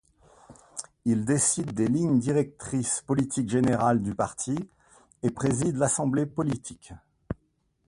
Il 1.05 1.25
décide 1.25 1.73
des 1.73 1.85
lignes 1.87 2.17
directrices 2.17 3.03
politiques 3.05 3.51
générales 3.51 4.01
du 4.01 4.15
parti 4.15 4.57
et 5.21 5.29
préside 5.29 5.77
l’Assemblée 5.77 6.25
politique. 6.25 6.91